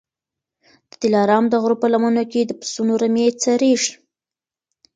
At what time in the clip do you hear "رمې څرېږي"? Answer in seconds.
3.01-3.93